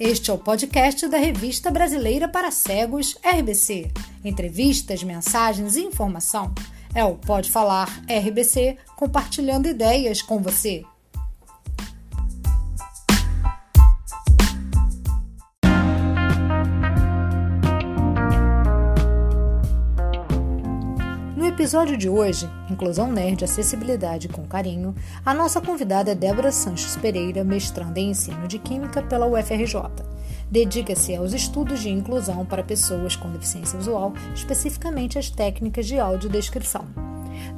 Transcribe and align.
Este 0.00 0.30
é 0.30 0.32
o 0.32 0.38
podcast 0.38 1.06
da 1.08 1.18
Revista 1.18 1.70
Brasileira 1.70 2.26
para 2.26 2.50
Cegos, 2.50 3.18
RBC. 3.22 3.90
Entrevistas, 4.24 5.02
mensagens 5.02 5.76
e 5.76 5.82
informação. 5.82 6.54
É 6.94 7.04
o 7.04 7.16
Pode 7.16 7.50
Falar 7.50 8.02
RBC, 8.08 8.78
compartilhando 8.96 9.68
ideias 9.68 10.22
com 10.22 10.40
você. 10.40 10.86
Episódio 21.70 21.96
de 21.96 22.08
hoje, 22.08 22.50
Inclusão 22.68 23.12
Nerd 23.12 23.44
Acessibilidade 23.44 24.26
com 24.26 24.44
Carinho, 24.44 24.92
a 25.24 25.32
nossa 25.32 25.60
convidada 25.60 26.10
é 26.10 26.16
Débora 26.16 26.50
Sanches 26.50 26.96
Pereira, 26.96 27.44
mestranda 27.44 28.00
em 28.00 28.10
ensino 28.10 28.48
de 28.48 28.58
Química 28.58 29.00
pela 29.00 29.24
UFRJ. 29.24 29.80
Dedica-se 30.50 31.14
aos 31.14 31.32
estudos 31.32 31.78
de 31.78 31.88
inclusão 31.88 32.44
para 32.44 32.64
pessoas 32.64 33.14
com 33.14 33.30
deficiência 33.30 33.78
visual, 33.78 34.12
especificamente 34.34 35.16
as 35.16 35.30
técnicas 35.30 35.86
de 35.86 35.96
audiodescrição. 35.96 36.84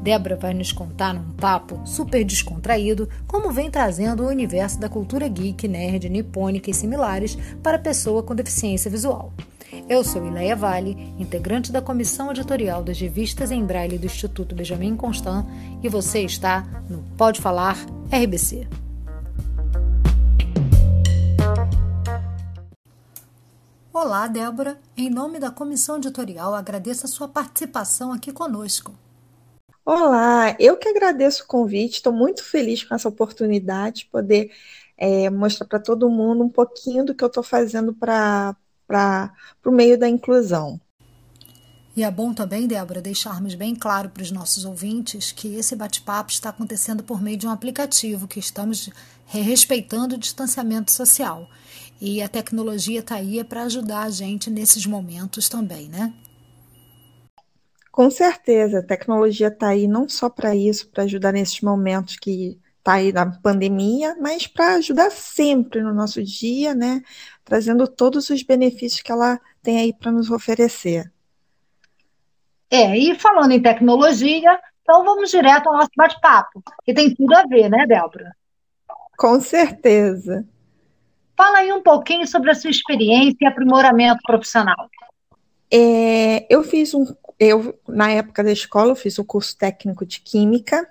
Débora 0.03 0.37
vai 0.37 0.53
nos 0.53 0.73
contar 0.73 1.15
num 1.15 1.33
papo 1.33 1.81
super 1.87 2.23
descontraído 2.23 3.09
como 3.27 3.51
vem 3.51 3.70
trazendo 3.70 4.25
o 4.25 4.29
universo 4.29 4.79
da 4.79 4.91
cultura 4.91 5.27
geek, 5.27 5.67
nerd, 5.67 6.11
nipônica 6.11 6.70
e 6.70 6.75
similares 6.75 7.39
para 7.62 7.79
pessoa 7.79 8.23
com 8.23 8.34
deficiência 8.34 8.91
visual. 8.91 9.33
Eu 9.89 10.05
sou 10.05 10.27
Ileia 10.27 10.55
Vale, 10.55 10.91
integrante 11.19 11.73
da 11.73 11.81
comissão 11.81 12.31
editorial 12.31 12.85
das 12.85 13.01
revistas 13.01 13.51
em 13.51 13.65
braille 13.65 13.97
do 13.97 14.05
Instituto 14.05 14.55
Benjamin 14.55 14.95
Constant, 14.95 15.47
e 15.83 15.89
você 15.89 16.21
está 16.21 16.61
no 16.91 17.03
Pode 17.17 17.41
Falar 17.41 17.79
RBC. 18.11 18.69
Olá, 23.91 24.27
Débora. 24.27 24.78
Em 24.95 25.09
nome 25.09 25.41
da 25.41 25.50
comissão 25.50 25.97
editorial, 25.97 26.55
agradeço 26.55 27.06
a 27.06 27.09
sua 27.09 27.27
participação 27.27 28.12
aqui 28.12 28.31
conosco. 28.31 28.95
Olá, 29.87 30.55
eu 30.59 30.77
que 30.77 30.89
agradeço 30.89 31.45
o 31.45 31.47
convite, 31.47 31.95
estou 31.95 32.12
muito 32.12 32.45
feliz 32.45 32.84
com 32.84 32.95
essa 32.95 33.09
oportunidade 33.09 34.00
de 34.00 34.06
poder 34.06 34.53
é, 34.98 35.31
mostrar 35.31 35.67
para 35.67 35.81
todo 35.81 36.11
mundo 36.11 36.45
um 36.45 36.50
pouquinho 36.50 37.06
do 37.06 37.15
que 37.15 37.25
eu 37.25 37.28
estou 37.28 37.43
fazendo 37.43 37.95
para 37.95 38.55
para 38.93 39.33
o 39.65 39.73
meio 39.73 39.98
da 39.98 40.07
inclusão. 40.07 40.79
E 41.97 42.05
é 42.05 42.11
bom 42.11 42.35
também, 42.35 42.67
Débora, 42.67 43.01
deixarmos 43.01 43.55
bem 43.55 43.75
claro 43.75 44.11
para 44.11 44.23
os 44.23 44.31
nossos 44.31 44.65
ouvintes 44.65 45.33
que 45.33 45.57
esse 45.57 45.75
bate-papo 45.75 46.31
está 46.31 46.51
acontecendo 46.51 47.03
por 47.03 47.21
meio 47.21 47.37
de 47.37 47.47
um 47.47 47.51
aplicativo, 47.51 48.29
que 48.29 48.39
estamos 48.39 48.91
respeitando 49.27 50.15
o 50.15 50.19
distanciamento 50.19 50.93
social. 50.93 51.49
E 52.01 52.21
a 52.21 52.29
tecnologia 52.29 53.01
está 53.01 53.17
aí 53.17 53.43
para 53.45 53.62
ajudar 53.65 54.03
a 54.03 54.11
gente 54.11 54.51
nesses 54.51 54.84
momentos 54.84 55.49
também, 55.49 55.89
né? 55.89 56.12
Com 57.91 58.11
certeza, 58.11 58.79
a 58.79 58.83
tecnologia 58.83 59.49
está 59.49 59.69
aí 59.69 59.87
não 59.87 60.09
só 60.09 60.29
para 60.29 60.55
isso, 60.55 60.89
para 60.89 61.05
ajudar 61.05 61.33
nesses 61.33 61.61
momentos 61.61 62.17
que 62.17 62.59
está 62.83 62.94
aí 62.94 63.12
na 63.12 63.27
pandemia, 63.27 64.16
mas 64.20 64.48
para 64.48 64.75
ajudar 64.75 65.11
sempre 65.11 65.80
no 65.80 65.94
nosso 65.94 66.22
dia, 66.22 66.75
né? 66.75 67.00
Trazendo 67.44 67.86
todos 67.86 68.28
os 68.28 68.42
benefícios 68.42 69.00
que 69.00 69.12
ela 69.12 69.41
tem 69.62 69.78
aí 69.78 69.92
para 69.92 70.11
nos 70.11 70.30
oferecer. 70.30 71.10
É, 72.69 72.98
e 72.98 73.14
falando 73.14 73.53
em 73.53 73.62
tecnologia, 73.62 74.58
então 74.83 75.05
vamos 75.05 75.30
direto 75.30 75.69
ao 75.69 75.75
nosso 75.75 75.91
bate-papo, 75.97 76.62
que 76.84 76.92
tem 76.92 77.14
tudo 77.14 77.34
a 77.34 77.44
ver, 77.44 77.69
né, 77.69 77.86
Débora? 77.86 78.34
Com 79.16 79.41
certeza. 79.41 80.44
Fala 81.36 81.58
aí 81.58 81.72
um 81.72 81.83
pouquinho 81.83 82.27
sobre 82.27 82.50
a 82.50 82.55
sua 82.55 82.70
experiência 82.70 83.37
e 83.42 83.47
aprimoramento 83.47 84.21
profissional. 84.25 84.91
É, 85.71 86.47
eu 86.53 86.65
fiz 86.65 86.92
um, 86.94 87.06
eu 87.38 87.78
na 87.88 88.10
época 88.10 88.42
da 88.42 88.50
escola 88.50 88.91
eu 88.91 88.97
fiz 88.97 89.19
o 89.19 89.25
curso 89.25 89.56
técnico 89.56 90.04
de 90.04 90.21
química 90.21 90.87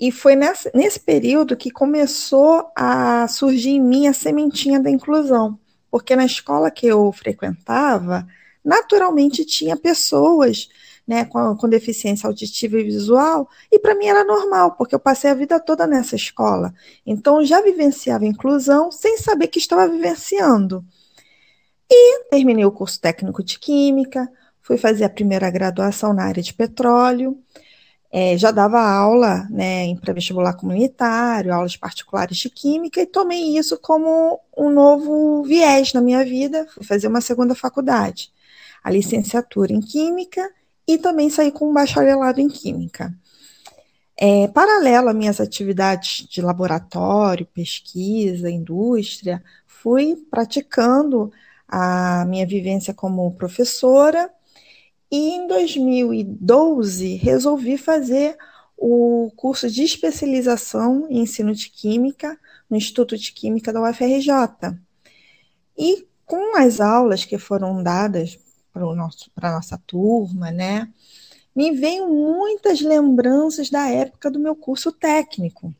e 0.00 0.10
foi 0.10 0.34
nessa, 0.34 0.70
nesse 0.74 0.98
período 0.98 1.54
que 1.54 1.70
começou 1.70 2.72
a 2.74 3.28
surgir 3.28 3.72
em 3.72 3.80
mim 3.80 4.06
a 4.06 4.14
sementinha 4.14 4.80
da 4.80 4.88
inclusão, 4.90 5.58
porque 5.90 6.16
na 6.16 6.24
escola 6.24 6.70
que 6.70 6.86
eu 6.86 7.12
frequentava, 7.12 8.26
naturalmente 8.64 9.44
tinha 9.44 9.76
pessoas 9.76 10.70
né, 11.06 11.26
com, 11.26 11.54
com 11.54 11.68
deficiência 11.68 12.26
auditiva 12.26 12.80
e 12.80 12.84
visual, 12.84 13.46
e 13.70 13.78
para 13.78 13.94
mim 13.94 14.06
era 14.06 14.24
normal, 14.24 14.72
porque 14.72 14.94
eu 14.94 15.00
passei 15.00 15.28
a 15.30 15.34
vida 15.34 15.60
toda 15.60 15.86
nessa 15.86 16.16
escola. 16.16 16.72
Então, 17.04 17.44
já 17.44 17.60
vivenciava 17.60 18.24
inclusão 18.24 18.90
sem 18.90 19.18
saber 19.18 19.48
que 19.48 19.58
estava 19.58 19.86
vivenciando. 19.86 20.82
E 21.90 22.24
terminei 22.30 22.64
o 22.64 22.72
curso 22.72 22.98
técnico 22.98 23.42
de 23.42 23.58
Química, 23.58 24.30
fui 24.62 24.78
fazer 24.78 25.04
a 25.04 25.10
primeira 25.10 25.50
graduação 25.50 26.14
na 26.14 26.24
área 26.24 26.42
de 26.42 26.54
petróleo, 26.54 27.36
é, 28.12 28.36
já 28.36 28.50
dava 28.50 28.80
aula 28.80 29.46
né, 29.48 29.84
em 29.84 29.96
pré-vestibular 29.96 30.54
comunitário, 30.54 31.54
aulas 31.54 31.76
particulares 31.76 32.36
de 32.38 32.50
química, 32.50 33.00
e 33.00 33.06
tomei 33.06 33.56
isso 33.56 33.78
como 33.78 34.40
um 34.56 34.68
novo 34.68 35.44
viés 35.44 35.92
na 35.92 36.00
minha 36.00 36.24
vida. 36.24 36.66
Fui 36.74 36.84
fazer 36.84 37.06
uma 37.06 37.20
segunda 37.20 37.54
faculdade, 37.54 38.32
a 38.82 38.90
licenciatura 38.90 39.72
em 39.72 39.80
química, 39.80 40.50
e 40.88 40.98
também 40.98 41.30
saí 41.30 41.52
com 41.52 41.70
um 41.70 41.72
bacharelado 41.72 42.40
em 42.40 42.48
química. 42.48 43.14
É, 44.18 44.48
paralelo 44.48 45.08
às 45.08 45.14
minhas 45.14 45.40
atividades 45.40 46.26
de 46.28 46.42
laboratório, 46.42 47.46
pesquisa, 47.46 48.50
indústria, 48.50 49.42
fui 49.66 50.16
praticando 50.30 51.32
a 51.66 52.24
minha 52.26 52.46
vivência 52.46 52.92
como 52.92 53.32
professora 53.34 54.28
e 55.10 55.30
em 55.30 55.46
2012 55.46 57.16
resolvi 57.16 57.76
fazer 57.76 58.36
o 58.76 59.30
curso 59.36 59.68
de 59.68 59.82
especialização 59.82 61.06
em 61.10 61.20
ensino 61.20 61.54
de 61.54 61.68
química 61.68 62.38
no 62.68 62.76
Instituto 62.76 63.18
de 63.18 63.32
Química 63.32 63.72
da 63.72 63.82
UFRJ. 63.82 64.78
E 65.76 66.06
com 66.24 66.56
as 66.56 66.80
aulas 66.80 67.24
que 67.24 67.36
foram 67.36 67.82
dadas 67.82 68.38
para 68.72 69.50
a 69.50 69.52
nossa 69.52 69.76
turma, 69.86 70.50
né, 70.52 70.88
me 71.54 71.72
veio 71.72 72.08
muitas 72.08 72.80
lembranças 72.80 73.68
da 73.68 73.88
época 73.88 74.30
do 74.30 74.38
meu 74.38 74.54
curso 74.54 74.92
técnico. 74.92 75.74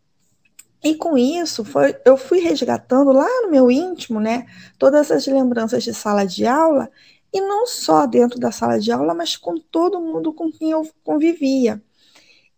E 0.82 0.97
com 0.97 1.16
isso, 1.16 1.64
foi, 1.64 1.94
eu 2.04 2.16
fui 2.16 2.41
resgatando 2.41 3.12
lá 3.12 3.28
no 3.42 3.50
meu 3.50 3.70
íntimo, 3.70 4.18
né, 4.18 4.47
todas 4.78 5.10
essas 5.10 5.26
lembranças 5.26 5.84
de 5.84 5.94
sala 5.94 6.26
de 6.26 6.47
aula 6.47 6.91
e 7.32 7.41
não 7.41 7.66
só 7.66 8.06
dentro 8.06 8.38
da 8.38 8.50
sala 8.50 8.78
de 8.78 8.91
aula, 8.91 9.14
mas 9.14 9.36
com 9.36 9.56
todo 9.58 10.00
mundo 10.00 10.32
com 10.32 10.50
quem 10.50 10.70
eu 10.70 10.88
convivia. 11.04 11.82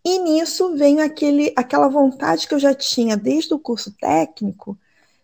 E 0.05 0.19
nisso 0.19 0.75
vem 0.77 1.01
aquele, 1.01 1.53
aquela 1.55 1.89
vontade 1.89 2.49
que 2.49 2.55
eu 2.55 2.59
já 2.59 2.75
tinha 2.75 3.17
desde 3.17 3.55
o 3.55 3.59
curso 3.59 3.93
técnico 3.99 4.79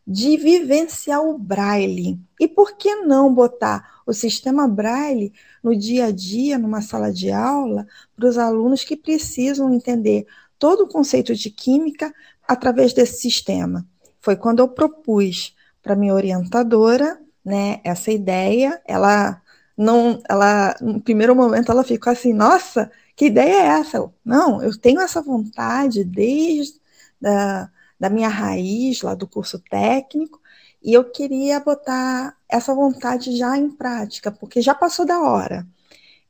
de 0.07 0.37
vivenciar 0.37 1.23
o 1.23 1.37
braille. 1.37 2.19
E 2.41 2.49
por 2.49 2.77
que 2.77 2.95
não 2.97 3.35
botar 3.35 4.01
o 4.07 4.13
sistema 4.15 4.67
braille 4.67 5.33
no 5.63 5.77
dia 5.77 6.07
a 6.07 6.11
dia, 6.11 6.57
numa 6.57 6.81
sala 6.81 7.13
de 7.13 7.31
aula, 7.31 7.87
para 8.17 8.29
os 8.29 8.39
alunos 8.39 8.85
que 8.85 8.97
precisam 8.97 9.75
entender 9.75 10.27
todo 10.59 10.85
o 10.85 10.89
conceito 10.89 11.35
de 11.35 11.51
química 11.51 12.15
através 12.47 12.93
desse 12.93 13.21
sistema? 13.21 13.87
Foi 14.21 14.37
quando 14.37 14.61
eu 14.61 14.69
propus 14.69 15.55
para 15.83 15.97
minha 15.97 16.15
orientadora 16.15 17.21
né, 17.49 17.81
essa 17.83 18.13
ideia, 18.13 18.81
ela 18.87 19.41
não, 19.77 20.21
ela, 20.29 20.75
no 20.81 21.01
primeiro 21.01 21.35
momento 21.35 21.73
ela 21.73 21.83
ficou 21.83 22.13
assim, 22.13 22.33
nossa, 22.33 22.91
que 23.17 23.27
ideia 23.27 23.63
é 23.63 23.67
essa? 23.81 24.11
Não, 24.25 24.63
eu 24.63 24.77
tenho 24.79 25.01
essa 25.01 25.23
vontade 25.23 26.05
desde 26.05 26.79
da, 27.21 27.71
da 27.99 28.11
minha 28.11 28.29
raiz 28.29 29.03
lá 29.03 29.15
do 29.15 29.27
curso 29.27 29.59
técnico 29.71 30.41
e 30.83 30.93
eu 30.93 31.05
queria 31.05 31.59
botar 31.61 32.37
essa 32.49 32.75
vontade 32.75 33.37
já 33.37 33.57
em 33.57 33.71
prática, 33.71 34.31
porque 34.31 34.61
já 34.61 34.75
passou 34.75 35.07
da 35.07 35.21
hora. 35.21 35.67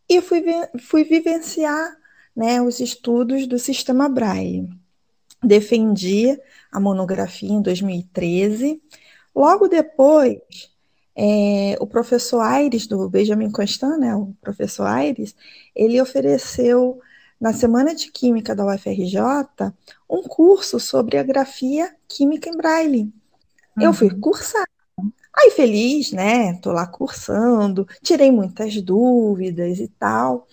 E 0.09 0.20
fui, 0.20 0.43
fui 0.81 1.05
vivenciar 1.05 1.97
né, 2.35 2.62
os 2.62 2.81
estudos 2.81 3.47
do 3.47 3.59
sistema 3.59 4.09
Braille. 4.09 4.69
Defendi 5.43 6.38
a 6.73 6.81
monografia 6.81 7.50
em 7.50 7.61
2013. 7.61 8.81
Logo 9.35 9.69
depois, 9.69 10.38
é, 11.20 11.76
o 11.81 11.87
professor 11.87 12.38
Aires, 12.38 12.87
do 12.87 13.11
Benjamin 13.11 13.50
Constant, 13.50 13.99
né, 13.99 14.15
o 14.15 14.32
professor 14.41 14.87
Aires, 14.87 15.35
ele 15.75 16.00
ofereceu, 16.00 17.00
na 17.41 17.53
Semana 17.53 17.93
de 17.93 18.12
Química 18.12 18.55
da 18.55 18.65
UFRJ, 18.65 19.20
um 20.09 20.23
curso 20.23 20.79
sobre 20.79 21.19
a 21.19 21.23
grafia 21.25 21.93
química 22.06 22.49
em 22.49 22.56
braille. 22.56 23.12
Uhum. 23.76 23.82
Eu 23.82 23.93
fui 23.93 24.09
uhum. 24.09 24.20
cursar. 24.20 24.65
Aí, 25.37 25.50
feliz, 25.50 26.12
né? 26.12 26.55
Tô 26.55 26.73
lá 26.73 26.87
cursando, 26.87 27.87
tirei 28.03 28.31
muitas 28.31 28.81
dúvidas 28.81 29.81
e 29.81 29.88
tal. 29.88 30.47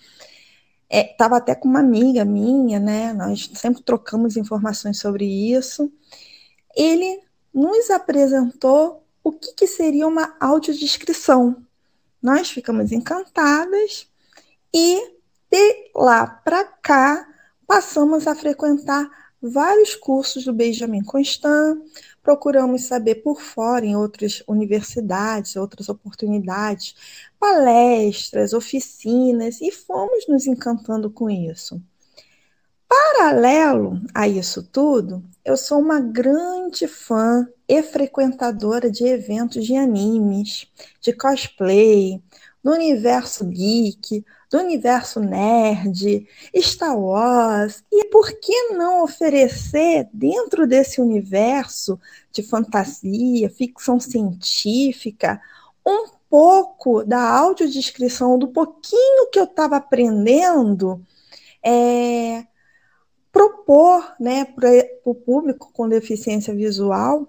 É, 0.90 1.04
tava 1.04 1.36
até 1.36 1.54
com 1.54 1.68
uma 1.68 1.80
amiga 1.80 2.24
minha, 2.24 2.80
né? 2.80 3.12
Nós 3.12 3.50
sempre 3.54 3.82
trocamos 3.82 4.36
informações 4.36 4.98
sobre 4.98 5.24
isso. 5.24 5.92
Ele 6.76 7.20
nos 7.52 7.90
apresentou 7.90 9.05
o 9.26 9.32
que, 9.32 9.52
que 9.54 9.66
seria 9.66 10.06
uma 10.06 10.36
audiodescrição. 10.38 11.66
Nós 12.22 12.48
ficamos 12.48 12.92
encantadas 12.92 14.06
e 14.72 15.00
de 15.50 15.90
lá 15.96 16.28
para 16.28 16.62
cá 16.62 17.26
passamos 17.66 18.28
a 18.28 18.36
frequentar 18.36 19.10
vários 19.42 19.96
cursos 19.96 20.44
do 20.44 20.52
Benjamin 20.52 21.02
Constant, 21.02 21.82
procuramos 22.22 22.82
saber 22.82 23.16
por 23.16 23.40
fora 23.40 23.84
em 23.84 23.96
outras 23.96 24.44
universidades, 24.46 25.56
outras 25.56 25.88
oportunidades, 25.88 26.94
palestras, 27.36 28.52
oficinas 28.52 29.60
e 29.60 29.72
fomos 29.72 30.28
nos 30.28 30.46
encantando 30.46 31.10
com 31.10 31.28
isso. 31.28 31.82
Paralelo 32.88 34.00
a 34.14 34.28
isso 34.28 34.62
tudo, 34.62 35.24
eu 35.44 35.56
sou 35.56 35.80
uma 35.80 36.00
grande 36.00 36.86
fã 36.86 37.48
e 37.68 37.82
frequentadora 37.82 38.90
de 38.90 39.04
eventos 39.04 39.66
de 39.66 39.76
animes, 39.76 40.68
de 41.00 41.12
cosplay, 41.12 42.22
do 42.62 42.72
universo 42.72 43.44
geek, 43.44 44.24
do 44.50 44.58
universo 44.58 45.20
nerd, 45.20 46.26
Star 46.56 46.98
Wars. 46.98 47.82
E 47.92 48.04
por 48.06 48.32
que 48.40 48.68
não 48.70 49.02
oferecer, 49.02 50.08
dentro 50.12 50.66
desse 50.66 51.00
universo 51.00 51.98
de 52.30 52.42
fantasia, 52.42 53.50
ficção 53.50 53.98
científica, 53.98 55.40
um 55.84 56.08
pouco 56.28 57.04
da 57.04 57.20
audiodescrição, 57.20 58.38
do 58.38 58.48
pouquinho 58.48 59.30
que 59.30 59.38
eu 59.38 59.44
estava 59.44 59.76
aprendendo, 59.76 61.00
é, 61.64 62.44
propor 63.36 64.14
né, 64.18 64.44
para 64.46 64.70
o 65.04 65.14
público 65.14 65.70
com 65.72 65.88
deficiência 65.88 66.54
visual 66.54 67.28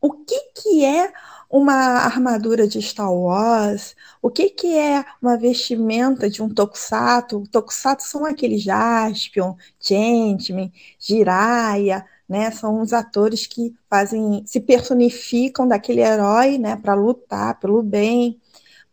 o 0.00 0.12
que, 0.12 0.40
que 0.54 0.84
é 0.84 1.12
uma 1.50 1.74
armadura 1.74 2.66
de 2.66 2.80
Star 2.82 3.12
Wars, 3.12 3.96
o 4.20 4.30
que, 4.30 4.50
que 4.50 4.76
é 4.76 5.04
uma 5.22 5.36
vestimenta 5.36 6.28
de 6.28 6.42
um 6.42 6.48
Tokusatsu. 6.48 7.44
Tokusatsu 7.50 8.08
são 8.08 8.24
aqueles 8.24 8.62
Jaspion, 8.62 9.54
Gentleman, 9.80 10.72
Jiraiya, 10.98 12.04
né? 12.28 12.50
São 12.50 12.80
os 12.80 12.92
atores 12.92 13.46
que 13.46 13.74
fazem, 13.88 14.44
se 14.46 14.60
personificam 14.60 15.66
daquele 15.66 16.00
herói, 16.02 16.58
né? 16.58 16.76
Para 16.76 16.94
lutar 16.94 17.58
pelo 17.58 17.82
bem. 17.82 18.40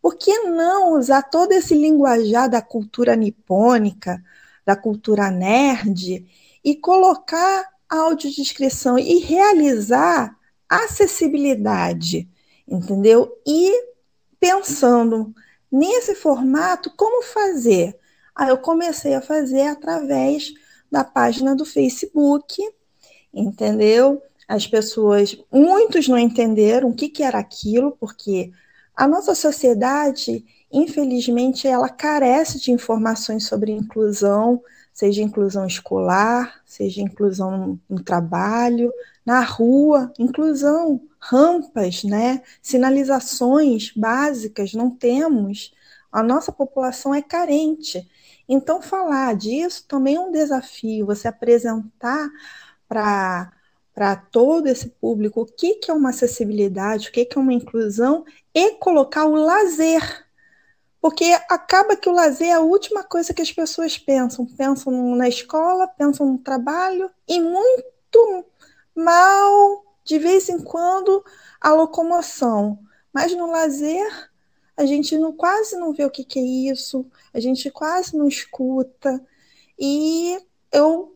Por 0.00 0.16
que 0.16 0.36
não 0.40 0.94
usar 0.98 1.22
todo 1.22 1.52
esse 1.52 1.74
linguajar 1.74 2.48
da 2.48 2.62
cultura 2.62 3.16
nipônica, 3.16 4.22
da 4.64 4.76
cultura 4.76 5.30
nerd, 5.30 6.26
e 6.64 6.74
colocar 6.74 7.68
audiodescrição 7.88 8.98
e 8.98 9.18
realizar 9.18 10.36
acessibilidade, 10.68 12.28
entendeu? 12.66 13.30
E 13.46 13.72
pensando 14.40 15.34
nesse 15.70 16.14
formato, 16.14 16.90
como 16.96 17.22
fazer? 17.22 17.98
Aí 18.34 18.48
eu 18.48 18.58
comecei 18.58 19.14
a 19.14 19.20
fazer 19.20 19.66
através 19.66 20.52
da 20.90 21.04
página 21.04 21.54
do 21.54 21.64
Facebook, 21.64 22.62
entendeu? 23.32 24.22
As 24.48 24.66
pessoas, 24.66 25.36
muitos 25.50 26.08
não 26.08 26.18
entenderam 26.18 26.90
o 26.90 26.94
que, 26.94 27.08
que 27.08 27.22
era 27.22 27.38
aquilo, 27.38 27.96
porque 27.98 28.52
a 28.94 29.06
nossa 29.06 29.34
sociedade, 29.34 30.44
infelizmente, 30.74 31.68
ela 31.68 31.88
carece 31.88 32.60
de 32.60 32.72
informações 32.72 33.46
sobre 33.46 33.72
inclusão, 33.72 34.62
seja 34.92 35.22
inclusão 35.22 35.66
escolar, 35.66 36.60
seja 36.66 37.00
inclusão 37.00 37.78
no 37.88 38.02
trabalho, 38.02 38.92
na 39.24 39.40
rua, 39.40 40.12
inclusão, 40.18 41.00
rampas, 41.18 42.04
né? 42.04 42.42
sinalizações 42.60 43.92
básicas, 43.96 44.74
não 44.74 44.90
temos. 44.90 45.72
A 46.12 46.22
nossa 46.22 46.52
população 46.52 47.14
é 47.14 47.22
carente. 47.22 48.08
Então, 48.48 48.82
falar 48.82 49.34
disso 49.36 49.84
também 49.88 50.16
é 50.16 50.20
um 50.20 50.32
desafio, 50.32 51.06
você 51.06 51.28
apresentar 51.28 52.28
para 52.88 53.52
para 53.94 54.16
todo 54.16 54.66
esse 54.66 54.88
público 54.88 55.42
o 55.42 55.46
que, 55.46 55.76
que 55.76 55.88
é 55.88 55.94
uma 55.94 56.10
acessibilidade, 56.10 57.08
o 57.08 57.12
que, 57.12 57.24
que 57.24 57.38
é 57.38 57.40
uma 57.40 57.52
inclusão 57.52 58.24
e 58.52 58.72
colocar 58.72 59.24
o 59.24 59.36
lazer 59.36 60.23
porque 61.04 61.38
acaba 61.50 61.96
que 61.96 62.08
o 62.08 62.12
lazer 62.12 62.48
é 62.48 62.52
a 62.52 62.60
última 62.60 63.04
coisa 63.04 63.34
que 63.34 63.42
as 63.42 63.52
pessoas 63.52 63.98
pensam. 63.98 64.46
Pensam 64.46 65.14
na 65.14 65.28
escola, 65.28 65.86
pensam 65.86 66.32
no 66.32 66.38
trabalho 66.38 67.10
e 67.28 67.38
muito 67.38 68.46
mal, 68.96 69.84
de 70.02 70.18
vez 70.18 70.48
em 70.48 70.58
quando, 70.58 71.22
a 71.60 71.74
locomoção. 71.74 72.78
Mas 73.12 73.36
no 73.36 73.50
lazer, 73.50 74.30
a 74.74 74.86
gente 74.86 75.18
não, 75.18 75.30
quase 75.30 75.76
não 75.76 75.92
vê 75.92 76.06
o 76.06 76.10
que, 76.10 76.24
que 76.24 76.38
é 76.38 76.72
isso, 76.72 77.04
a 77.34 77.38
gente 77.38 77.70
quase 77.70 78.16
não 78.16 78.26
escuta. 78.26 79.22
E 79.78 80.38
eu 80.72 81.14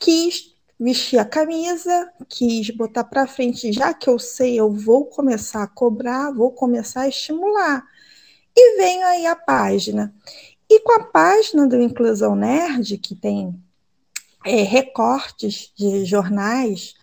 quis 0.00 0.56
vestir 0.76 1.20
a 1.20 1.24
camisa, 1.24 2.12
quis 2.28 2.70
botar 2.70 3.04
para 3.04 3.28
frente, 3.28 3.72
já 3.72 3.94
que 3.94 4.10
eu 4.10 4.18
sei, 4.18 4.58
eu 4.58 4.72
vou 4.72 5.04
começar 5.04 5.62
a 5.62 5.68
cobrar, 5.68 6.32
vou 6.32 6.50
começar 6.50 7.02
a 7.02 7.08
estimular. 7.08 7.86
E 8.56 8.76
venho 8.76 9.06
aí 9.06 9.26
a 9.26 9.36
página. 9.36 10.14
E 10.68 10.80
com 10.80 10.92
a 10.92 11.04
página 11.04 11.66
do 11.66 11.80
Inclusão 11.80 12.34
Nerd, 12.36 12.98
que 12.98 13.14
tem 13.14 13.54
é, 14.44 14.62
recortes 14.62 15.72
de 15.76 16.04
jornais, 16.04 16.94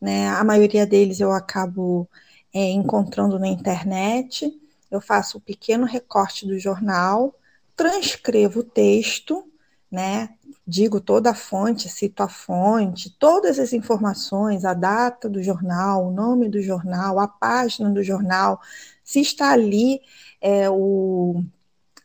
né? 0.00 0.28
a 0.28 0.44
maioria 0.44 0.86
deles 0.86 1.20
eu 1.20 1.32
acabo 1.32 2.08
é, 2.52 2.70
encontrando 2.70 3.38
na 3.38 3.48
internet. 3.48 4.52
Eu 4.90 5.00
faço 5.00 5.38
um 5.38 5.40
pequeno 5.40 5.86
recorte 5.86 6.46
do 6.46 6.58
jornal, 6.58 7.34
transcrevo 7.74 8.60
o 8.60 8.64
texto, 8.64 9.44
né? 9.90 10.30
Digo 10.66 11.00
toda 11.00 11.30
a 11.30 11.34
fonte, 11.34 11.88
cito 11.88 12.22
a 12.22 12.28
fonte, 12.28 13.10
todas 13.18 13.58
as 13.58 13.72
informações, 13.72 14.64
a 14.64 14.72
data 14.74 15.28
do 15.28 15.42
jornal, 15.42 16.06
o 16.06 16.10
nome 16.10 16.48
do 16.48 16.60
jornal, 16.62 17.18
a 17.20 17.28
página 17.28 17.90
do 17.90 18.02
jornal, 18.02 18.60
se 19.02 19.20
está 19.20 19.52
ali 19.52 20.00
é, 20.40 20.68
o, 20.70 21.42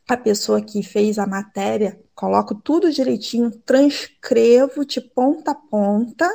a 0.07 0.17
pessoa 0.17 0.61
que 0.61 0.83
fez 0.83 1.17
a 1.19 1.25
matéria, 1.25 1.99
coloco 2.13 2.53
tudo 2.55 2.91
direitinho, 2.91 3.51
transcrevo 3.65 4.85
de 4.85 4.99
ponta 4.99 5.51
a 5.51 5.55
ponta, 5.55 6.29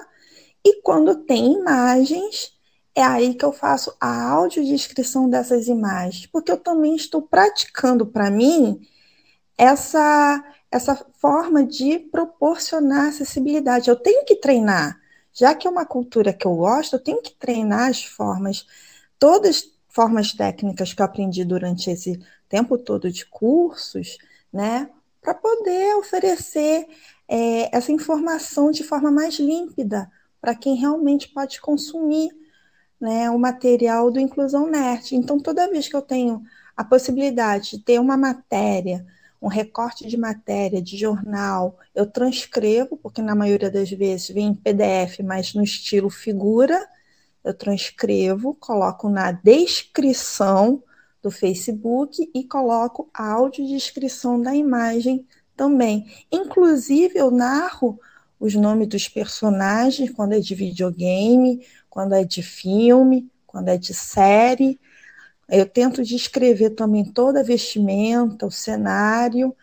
e 0.64 0.80
quando 0.80 1.14
tem 1.24 1.52
imagens, 1.54 2.52
é 2.94 3.02
aí 3.02 3.34
que 3.34 3.44
eu 3.44 3.52
faço 3.52 3.94
a 4.00 4.30
audiodescrição 4.30 5.28
dessas 5.28 5.66
imagens, 5.66 6.26
porque 6.26 6.50
eu 6.50 6.56
também 6.56 6.94
estou 6.96 7.20
praticando 7.20 8.06
para 8.06 8.30
mim 8.30 8.80
essa, 9.58 10.42
essa 10.74 10.96
forma 11.20 11.64
de 11.64 12.00
proporcionar 12.00 13.06
acessibilidade. 13.06 13.88
Eu 13.88 13.94
tenho 13.94 14.24
que 14.24 14.34
treinar, 14.34 15.00
já 15.32 15.54
que 15.54 15.68
é 15.68 15.70
uma 15.70 15.86
cultura 15.86 16.32
que 16.32 16.44
eu 16.44 16.56
gosto, 16.56 16.94
eu 16.94 16.98
tenho 16.98 17.22
que 17.22 17.32
treinar 17.32 17.90
as 17.90 18.04
formas, 18.04 18.66
todas 19.16 19.70
formas 19.88 20.32
técnicas 20.32 20.92
que 20.92 21.00
eu 21.00 21.06
aprendi 21.06 21.44
durante 21.44 21.90
esse 21.90 22.20
tempo 22.48 22.76
todo 22.76 23.08
de 23.08 23.24
cursos, 23.24 24.18
né, 24.52 24.90
para 25.22 25.32
poder 25.32 25.94
oferecer 25.94 26.88
é, 27.28 27.74
essa 27.74 27.92
informação 27.92 28.72
de 28.72 28.82
forma 28.82 29.12
mais 29.12 29.38
límpida 29.38 30.10
para 30.40 30.56
quem 30.56 30.74
realmente 30.74 31.28
pode 31.28 31.60
consumir 31.60 32.32
né, 33.00 33.30
o 33.30 33.38
material 33.38 34.10
do 34.10 34.18
Inclusão 34.18 34.68
Nerd. 34.68 35.14
Então, 35.14 35.38
toda 35.38 35.70
vez 35.70 35.86
que 35.86 35.94
eu 35.94 36.02
tenho 36.02 36.42
a 36.76 36.82
possibilidade 36.82 37.70
de 37.70 37.78
ter 37.78 38.00
uma 38.00 38.16
matéria, 38.16 39.06
um 39.44 39.48
recorte 39.48 40.08
de 40.08 40.16
matéria, 40.16 40.80
de 40.80 40.96
jornal, 40.96 41.78
eu 41.94 42.06
transcrevo, 42.06 42.96
porque 42.96 43.20
na 43.20 43.34
maioria 43.34 43.70
das 43.70 43.90
vezes 43.90 44.30
vem 44.30 44.46
em 44.46 44.54
PDF, 44.54 45.20
mas 45.22 45.52
no 45.52 45.62
estilo 45.62 46.08
figura, 46.08 46.82
eu 47.44 47.52
transcrevo, 47.52 48.54
coloco 48.54 49.10
na 49.10 49.32
descrição 49.32 50.82
do 51.22 51.30
Facebook 51.30 52.30
e 52.34 52.44
coloco 52.44 53.10
a 53.12 53.32
audiodescrição 53.32 54.40
da 54.40 54.54
imagem 54.54 55.26
também. 55.54 56.06
Inclusive, 56.32 57.18
eu 57.18 57.30
narro 57.30 58.00
os 58.40 58.54
nomes 58.54 58.88
dos 58.88 59.08
personagens 59.08 60.10
quando 60.10 60.32
é 60.32 60.40
de 60.40 60.54
videogame, 60.54 61.66
quando 61.90 62.14
é 62.14 62.24
de 62.24 62.42
filme, 62.42 63.30
quando 63.46 63.68
é 63.68 63.76
de 63.76 63.92
série. 63.92 64.80
Eu 65.48 65.66
tento 65.66 66.02
descrever 66.02 66.70
também 66.70 67.04
toda 67.04 67.40
a 67.40 67.44
vestimenta, 67.44 68.46
o 68.46 68.50
cenário. 68.50 69.54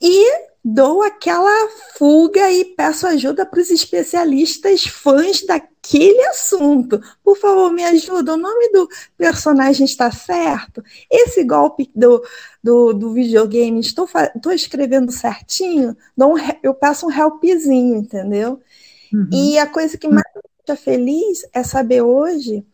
E 0.00 0.46
dou 0.68 1.00
aquela 1.00 1.68
fuga 1.96 2.50
e 2.50 2.64
peço 2.64 3.06
ajuda 3.06 3.46
para 3.46 3.60
os 3.60 3.70
especialistas 3.70 4.82
fãs 4.82 5.46
daquele 5.46 6.20
assunto. 6.24 7.00
Por 7.22 7.38
favor, 7.38 7.72
me 7.72 7.84
ajuda. 7.84 8.34
O 8.34 8.36
nome 8.36 8.68
do 8.70 8.88
personagem 9.16 9.84
está 9.84 10.10
certo? 10.10 10.82
Esse 11.08 11.44
golpe 11.44 11.88
do, 11.94 12.20
do, 12.60 12.92
do 12.92 13.12
videogame, 13.12 13.78
estou, 13.78 14.08
estou 14.34 14.50
escrevendo 14.50 15.12
certinho? 15.12 15.96
Um, 16.18 16.34
eu 16.62 16.74
peço 16.74 17.06
um 17.06 17.12
helpzinho, 17.12 17.96
entendeu? 17.98 18.60
Uhum. 19.12 19.28
E 19.32 19.58
a 19.60 19.68
coisa 19.68 19.96
que 19.96 20.08
mais 20.08 20.26
me 20.34 20.42
deixa 20.66 20.82
feliz 20.82 21.46
é 21.52 21.62
saber 21.62 22.02
hoje 22.02 22.66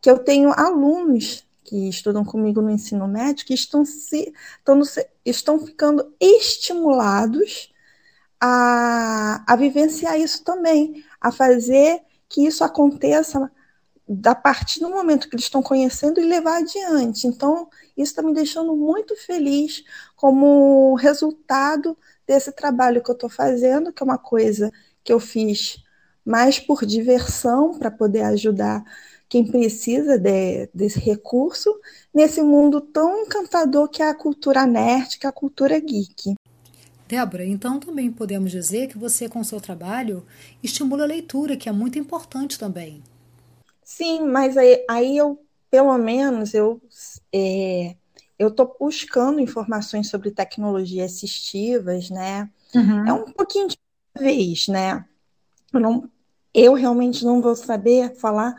que 0.00 0.08
eu 0.08 0.18
tenho 0.18 0.52
alunos 0.52 1.44
que 1.70 1.88
estudam 1.88 2.24
comigo 2.24 2.60
no 2.60 2.68
ensino 2.68 3.06
médio 3.06 3.46
que 3.46 3.54
estão, 3.54 3.84
se, 3.84 4.34
estão, 4.58 4.82
estão 5.24 5.64
ficando 5.64 6.12
estimulados 6.20 7.72
a, 8.40 9.44
a 9.46 9.54
vivenciar 9.54 10.18
isso 10.18 10.42
também, 10.42 11.04
a 11.20 11.30
fazer 11.30 12.00
que 12.28 12.44
isso 12.44 12.64
aconteça 12.64 13.48
a 14.24 14.34
partir 14.34 14.80
do 14.80 14.90
momento 14.90 15.28
que 15.28 15.36
eles 15.36 15.44
estão 15.44 15.62
conhecendo 15.62 16.20
e 16.20 16.24
levar 16.24 16.58
adiante. 16.58 17.28
Então, 17.28 17.68
isso 17.96 18.10
está 18.10 18.22
me 18.22 18.34
deixando 18.34 18.74
muito 18.74 19.14
feliz 19.14 19.84
como 20.16 20.96
resultado 20.96 21.96
desse 22.26 22.50
trabalho 22.50 23.00
que 23.00 23.10
eu 23.12 23.14
estou 23.14 23.30
fazendo, 23.30 23.92
que 23.92 24.02
é 24.02 24.04
uma 24.04 24.18
coisa 24.18 24.72
que 25.04 25.12
eu 25.12 25.20
fiz 25.20 25.76
mais 26.24 26.58
por 26.58 26.84
diversão, 26.84 27.78
para 27.78 27.92
poder 27.92 28.22
ajudar 28.22 28.82
quem 29.30 29.46
precisa 29.46 30.18
de, 30.18 30.68
desse 30.74 30.98
recurso, 30.98 31.72
nesse 32.12 32.42
mundo 32.42 32.80
tão 32.80 33.22
encantador 33.22 33.88
que 33.88 34.02
é 34.02 34.08
a 34.08 34.14
cultura 34.14 34.66
nerd, 34.66 35.20
que 35.20 35.24
é 35.24 35.28
a 35.28 35.32
cultura 35.32 35.78
geek. 35.78 36.34
Débora, 37.06 37.44
então 37.44 37.78
também 37.78 38.10
podemos 38.10 38.50
dizer 38.50 38.88
que 38.88 38.98
você, 38.98 39.28
com 39.28 39.38
o 39.38 39.44
seu 39.44 39.60
trabalho, 39.60 40.26
estimula 40.60 41.04
a 41.04 41.06
leitura, 41.06 41.56
que 41.56 41.68
é 41.68 41.72
muito 41.72 41.96
importante 41.96 42.58
também. 42.58 43.02
Sim, 43.84 44.26
mas 44.26 44.56
aí, 44.56 44.84
aí 44.90 45.16
eu, 45.16 45.40
pelo 45.70 45.96
menos, 45.96 46.52
eu 46.52 46.80
é, 47.32 47.94
eu 48.36 48.48
estou 48.48 48.76
buscando 48.80 49.38
informações 49.38 50.08
sobre 50.08 50.32
tecnologias 50.32 51.12
assistivas, 51.12 52.10
né? 52.10 52.50
Uhum. 52.74 53.06
É 53.06 53.12
um 53.12 53.30
pouquinho 53.32 53.68
de 53.68 53.78
vez, 54.18 54.66
né? 54.66 55.04
Eu, 55.72 55.78
não, 55.78 56.10
eu 56.52 56.74
realmente 56.74 57.24
não 57.24 57.40
vou 57.40 57.54
saber 57.54 58.16
falar 58.16 58.56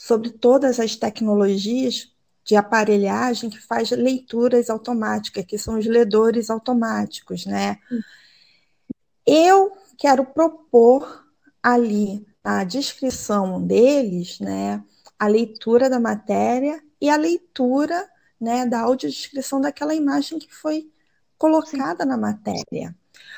sobre 0.00 0.30
todas 0.30 0.80
as 0.80 0.96
tecnologias 0.96 2.10
de 2.42 2.56
aparelhagem 2.56 3.50
que 3.50 3.60
faz 3.60 3.90
leituras 3.90 4.70
automáticas, 4.70 5.44
que 5.44 5.58
são 5.58 5.78
os 5.78 5.84
ledores 5.84 6.48
automáticos, 6.48 7.44
né? 7.44 7.76
Eu 9.26 9.72
quero 9.98 10.24
propor 10.24 11.26
ali 11.62 12.26
na 12.42 12.64
descrição 12.64 13.60
deles, 13.60 14.40
né, 14.40 14.82
a 15.18 15.26
leitura 15.26 15.90
da 15.90 16.00
matéria 16.00 16.82
e 16.98 17.10
a 17.10 17.16
leitura, 17.16 18.08
né, 18.40 18.64
da 18.64 18.80
audiodescrição 18.80 19.60
daquela 19.60 19.94
imagem 19.94 20.38
que 20.38 20.50
foi 20.50 20.90
colocada 21.36 22.04
Sim. 22.04 22.08
na 22.08 22.16
matéria. 22.16 22.96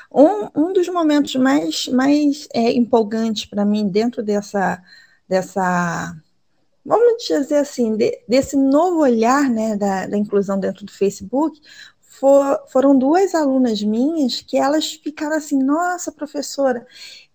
Um, 0.09 0.47
um 0.55 0.71
dos 0.71 0.87
momentos 0.87 1.35
mais, 1.35 1.89
mais 1.89 2.47
é, 2.53 2.71
empolgantes 2.71 3.43
para 3.43 3.65
mim 3.65 3.89
dentro 3.89 4.23
dessa, 4.23 4.81
dessa 5.27 6.15
vamos 6.85 7.23
dizer 7.23 7.57
assim, 7.57 7.95
de, 7.95 8.21
desse 8.27 8.55
novo 8.57 9.01
olhar 9.01 9.49
né, 9.49 9.75
da, 9.75 10.07
da 10.07 10.17
inclusão 10.17 10.59
dentro 10.59 10.85
do 10.85 10.91
Facebook, 10.91 11.59
for, 11.99 12.63
foram 12.67 12.97
duas 12.97 13.33
alunas 13.33 13.81
minhas 13.81 14.41
que 14.41 14.57
elas 14.57 14.93
ficaram 14.93 15.35
assim, 15.35 15.57
nossa, 15.61 16.11
professora, 16.11 16.85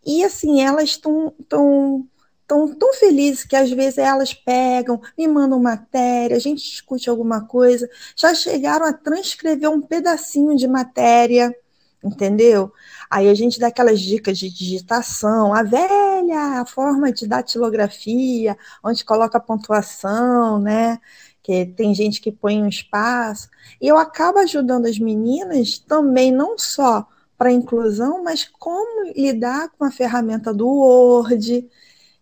e 0.04 0.24
assim, 0.24 0.62
elas 0.62 0.90
estão 0.90 1.34
tão, 1.48 2.06
tão, 2.46 2.74
tão 2.74 2.94
felizes 2.94 3.44
que 3.44 3.56
às 3.56 3.70
vezes 3.70 3.98
elas 3.98 4.32
pegam, 4.32 5.00
me 5.16 5.28
mandam 5.28 5.60
matéria, 5.60 6.36
a 6.36 6.40
gente 6.40 6.62
discute 6.62 7.10
alguma 7.10 7.46
coisa, 7.46 7.88
já 8.16 8.34
chegaram 8.34 8.86
a 8.86 8.92
transcrever 8.92 9.70
um 9.70 9.80
pedacinho 9.80 10.56
de 10.56 10.66
matéria, 10.66 11.54
entendeu? 12.02 12.72
Aí 13.10 13.28
a 13.28 13.34
gente 13.34 13.58
dá 13.58 13.68
aquelas 13.68 14.00
dicas 14.00 14.38
de 14.38 14.50
digitação, 14.50 15.54
a 15.54 15.62
velha 15.62 16.64
forma 16.66 17.12
de 17.12 17.26
datilografia, 17.26 18.56
onde 18.84 19.04
coloca 19.04 19.38
a 19.38 19.40
pontuação, 19.40 20.58
né? 20.60 20.98
Que 21.42 21.66
tem 21.66 21.94
gente 21.94 22.20
que 22.20 22.30
põe 22.30 22.62
um 22.62 22.68
espaço. 22.68 23.48
E 23.80 23.86
eu 23.88 23.96
acabo 23.96 24.38
ajudando 24.38 24.86
as 24.86 24.98
meninas 24.98 25.78
também, 25.78 26.30
não 26.32 26.58
só 26.58 27.06
para 27.36 27.52
inclusão, 27.52 28.22
mas 28.22 28.44
como 28.44 29.12
lidar 29.16 29.70
com 29.78 29.84
a 29.84 29.90
ferramenta 29.90 30.52
do 30.52 30.66
Word. 30.66 31.68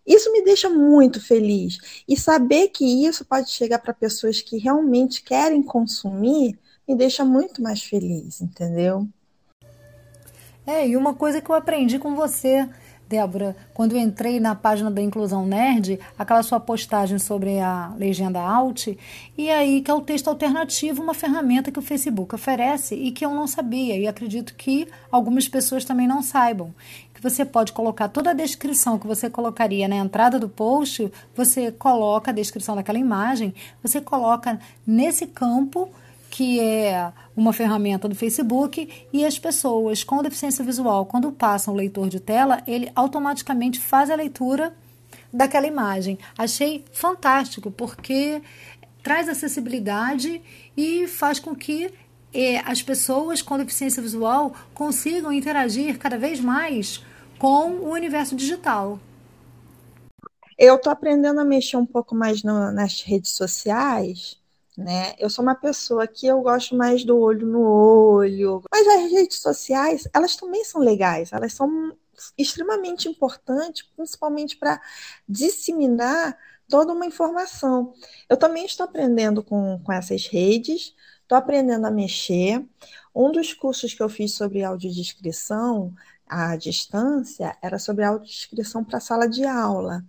Isso 0.05 0.31
me 0.31 0.43
deixa 0.43 0.69
muito 0.69 1.19
feliz. 1.19 1.77
E 2.07 2.15
saber 2.17 2.69
que 2.69 2.85
isso 3.05 3.25
pode 3.25 3.49
chegar 3.49 3.79
para 3.79 3.93
pessoas 3.93 4.41
que 4.41 4.57
realmente 4.57 5.21
querem 5.23 5.61
consumir 5.61 6.57
me 6.87 6.95
deixa 6.95 7.25
muito 7.25 7.61
mais 7.61 7.83
feliz, 7.83 8.39
entendeu? 8.41 9.07
É, 10.67 10.85
e 10.85 10.97
uma 10.97 11.13
coisa 11.13 11.39
que 11.39 11.49
eu 11.49 11.55
aprendi 11.55 11.97
com 11.97 12.13
você, 12.13 12.67
Débora, 13.07 13.55
quando 13.73 13.93
eu 13.93 13.99
entrei 13.99 14.37
na 14.37 14.53
página 14.53 14.91
da 14.91 15.01
Inclusão 15.01 15.45
Nerd, 15.45 15.97
aquela 16.19 16.43
sua 16.43 16.59
postagem 16.59 17.17
sobre 17.17 17.57
a 17.57 17.93
legenda 17.97 18.41
alt, 18.41 18.87
e 19.37 19.49
aí 19.49 19.79
que 19.79 19.89
é 19.89 19.93
o 19.93 20.01
texto 20.01 20.27
alternativo, 20.27 21.01
uma 21.01 21.13
ferramenta 21.13 21.71
que 21.71 21.79
o 21.79 21.81
Facebook 21.81 22.35
oferece 22.35 22.95
e 22.95 23.11
que 23.11 23.25
eu 23.25 23.33
não 23.33 23.47
sabia, 23.47 23.97
e 23.97 24.09
acredito 24.09 24.55
que 24.55 24.89
algumas 25.09 25.47
pessoas 25.47 25.85
também 25.85 26.05
não 26.05 26.21
saibam. 26.21 26.75
Que 27.13 27.23
você 27.23 27.45
pode 27.45 27.71
colocar 27.71 28.09
toda 28.09 28.31
a 28.31 28.33
descrição 28.33 28.99
que 28.99 29.07
você 29.07 29.29
colocaria 29.29 29.87
na 29.87 29.95
entrada 29.95 30.37
do 30.37 30.49
post, 30.49 31.09
você 31.33 31.71
coloca 31.71 32.31
a 32.31 32.33
descrição 32.33 32.75
daquela 32.75 32.99
imagem, 32.99 33.55
você 33.81 34.01
coloca 34.01 34.59
nesse 34.85 35.27
campo 35.27 35.89
que 36.29 36.59
é 36.59 37.11
uma 37.35 37.53
ferramenta 37.53 38.07
do 38.07 38.15
Facebook, 38.15 39.07
e 39.13 39.25
as 39.25 39.37
pessoas 39.37 40.03
com 40.03 40.21
deficiência 40.21 40.63
visual, 40.63 41.05
quando 41.05 41.31
passam 41.31 41.73
o 41.73 41.77
leitor 41.77 42.09
de 42.09 42.19
tela, 42.19 42.61
ele 42.67 42.91
automaticamente 42.95 43.79
faz 43.79 44.09
a 44.09 44.15
leitura 44.15 44.73
daquela 45.31 45.67
imagem. 45.67 46.17
Achei 46.37 46.83
fantástico, 46.91 47.69
porque 47.71 48.41
traz 49.03 49.29
acessibilidade 49.29 50.41
e 50.75 51.07
faz 51.07 51.39
com 51.39 51.55
que 51.55 51.93
é, 52.33 52.59
as 52.59 52.81
pessoas 52.81 53.41
com 53.41 53.57
deficiência 53.57 54.01
visual 54.01 54.53
consigam 54.73 55.31
interagir 55.31 55.97
cada 55.97 56.17
vez 56.17 56.39
mais 56.39 57.03
com 57.39 57.71
o 57.71 57.91
universo 57.91 58.35
digital. 58.35 58.99
Eu 60.57 60.75
estou 60.75 60.91
aprendendo 60.91 61.39
a 61.39 61.45
mexer 61.45 61.77
um 61.77 61.85
pouco 61.85 62.15
mais 62.15 62.43
no, 62.43 62.71
nas 62.71 63.01
redes 63.01 63.31
sociais 63.31 64.37
né? 64.77 65.15
Eu 65.17 65.29
sou 65.29 65.41
uma 65.41 65.55
pessoa 65.55 66.05
que 66.05 66.27
eu 66.27 66.39
gosto 66.41 66.75
mais 66.75 67.03
do 67.03 67.17
olho 67.17 67.47
no 67.47 67.61
olho, 67.61 68.61
mas 68.71 68.87
as 68.87 69.11
redes 69.11 69.39
sociais, 69.39 70.07
elas 70.13 70.35
também 70.35 70.63
são 70.63 70.79
legais, 70.79 71.33
elas 71.33 71.53
são 71.53 71.97
extremamente 72.37 73.09
importantes, 73.09 73.83
principalmente 73.95 74.55
para 74.55 74.79
disseminar 75.27 76.37
toda 76.69 76.93
uma 76.93 77.05
informação. 77.05 77.93
Eu 78.29 78.37
também 78.37 78.65
estou 78.65 78.83
aprendendo 78.83 79.43
com, 79.43 79.79
com 79.83 79.91
essas 79.91 80.27
redes, 80.27 80.93
estou 81.21 81.37
aprendendo 81.37 81.85
a 81.87 81.91
mexer. 81.91 82.63
Um 83.15 83.31
dos 83.31 83.53
cursos 83.53 83.93
que 83.95 84.03
eu 84.03 84.09
fiz 84.09 84.33
sobre 84.33 84.63
audiodescrição 84.63 85.93
à 86.27 86.55
distância 86.55 87.57
era 87.61 87.79
sobre 87.79 88.03
audiodescrição 88.03 88.83
para 88.83 88.99
sala 88.99 89.27
de 89.27 89.43
aula. 89.43 90.05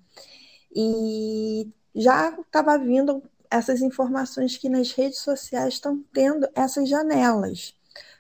E 0.75 1.70
já 1.94 2.30
estava 2.38 2.78
vindo 2.78 3.22
essas 3.50 3.81
informações 3.83 4.57
que 4.57 4.69
nas 4.69 4.93
redes 4.93 5.19
sociais 5.21 5.75
estão 5.75 6.02
tendo 6.12 6.49
essas 6.55 6.88
janelas. 6.88 7.75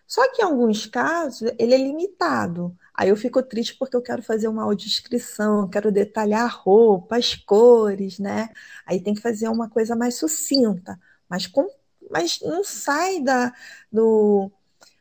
Só 0.06 0.30
que 0.32 0.42
em 0.42 0.44
alguns 0.44 0.86
casos 0.86 1.52
ele 1.58 1.74
é 1.74 1.78
limitado. 1.78 2.76
Aí 2.94 3.10
eu 3.10 3.16
fico 3.16 3.42
triste 3.42 3.76
porque 3.78 3.96
eu 3.96 4.02
quero 4.02 4.22
fazer 4.22 4.48
uma 4.48 4.64
audiodescrição, 4.64 5.68
quero 5.68 5.92
detalhar 5.92 6.44
a 6.44 6.48
roupa, 6.48 7.16
as 7.16 7.34
cores, 7.34 8.18
né? 8.18 8.48
Aí 8.86 9.00
tem 9.02 9.14
que 9.14 9.20
fazer 9.20 9.48
uma 9.48 9.68
coisa 9.68 9.94
mais 9.94 10.16
sucinta, 10.16 10.98
mas, 11.28 11.46
com, 11.46 11.68
mas 12.10 12.40
não 12.42 12.64
sai 12.64 13.20
da, 13.22 13.52
do. 13.92 14.50